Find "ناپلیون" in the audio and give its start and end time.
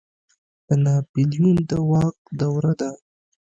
0.83-1.57